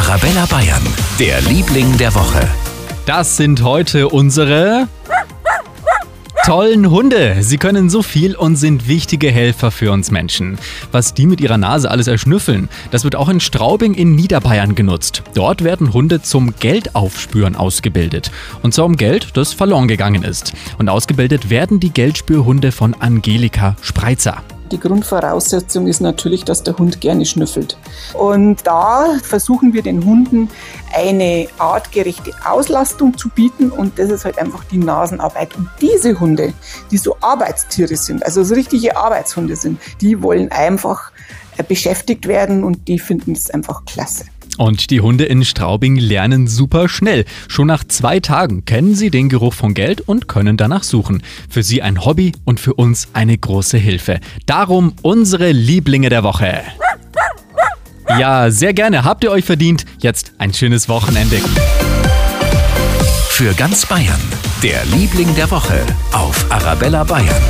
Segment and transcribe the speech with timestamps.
[0.00, 0.82] Arabella Bayern,
[1.18, 2.48] der Liebling der Woche.
[3.04, 4.88] Das sind heute unsere
[6.46, 7.36] tollen Hunde.
[7.40, 10.58] Sie können so viel und sind wichtige Helfer für uns Menschen.
[10.90, 15.22] Was die mit ihrer Nase alles erschnüffeln, das wird auch in Straubing in Niederbayern genutzt.
[15.34, 18.30] Dort werden Hunde zum Geldaufspüren ausgebildet.
[18.62, 20.54] Und zwar um Geld, das verloren gegangen ist.
[20.78, 24.42] Und ausgebildet werden die Geldspürhunde von Angelika Spreitzer.
[24.70, 27.76] Die Grundvoraussetzung ist natürlich, dass der Hund gerne schnüffelt.
[28.14, 30.48] Und da versuchen wir den Hunden
[30.94, 35.56] eine artgerechte Auslastung zu bieten und das ist halt einfach die Nasenarbeit.
[35.56, 36.52] Und diese Hunde,
[36.90, 41.10] die so Arbeitstiere sind, also so richtige Arbeitshunde sind, die wollen einfach
[41.56, 44.24] äh, beschäftigt werden und die finden es einfach klasse.
[44.58, 47.24] Und die Hunde in Straubing lernen super schnell.
[47.48, 51.22] Schon nach zwei Tagen kennen sie den Geruch von Geld und können danach suchen.
[51.48, 54.20] Für sie ein Hobby und für uns eine große Hilfe.
[54.46, 56.62] Darum unsere Lieblinge der Woche.
[58.18, 59.04] Ja, sehr gerne.
[59.04, 59.84] Habt ihr euch verdient.
[60.00, 61.40] Jetzt ein schönes Wochenende.
[63.28, 64.20] Für ganz Bayern,
[64.62, 65.80] der Liebling der Woche
[66.12, 67.42] auf Arabella Bayern.